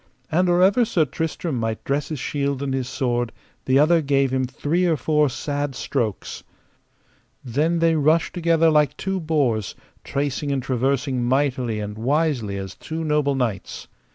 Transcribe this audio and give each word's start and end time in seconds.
And 0.31 0.49
or 0.49 0.63
ever 0.63 0.83
Sir 0.83 1.05
Tristram 1.05 1.59
might 1.59 1.83
dress 1.83 2.07
his 2.09 2.17
shield 2.17 2.63
and 2.63 2.73
his 2.73 2.89
sword 2.89 3.31
the 3.65 3.77
other 3.77 4.01
gave 4.01 4.31
him 4.33 4.45
three 4.45 4.83
or 4.87 4.97
four 4.97 5.29
sad 5.29 5.75
strokes. 5.75 6.43
Then 7.45 7.77
they 7.77 7.93
rushed 7.95 8.33
together 8.33 8.71
like 8.71 8.97
two 8.97 9.19
boars, 9.19 9.75
tracing 10.03 10.51
and 10.51 10.63
traversing 10.63 11.23
mightily 11.23 11.79
and 11.79 11.99
wisely 11.99 12.57
as 12.57 12.73
two 12.73 13.03
noble 13.03 13.35
knights. 13.35 13.87